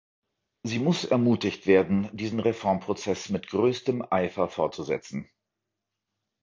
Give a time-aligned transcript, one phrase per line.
[0.63, 5.29] Sie muss ermutigt werden, diesen Reformprozess mit größtem Eifer fortzusetzen.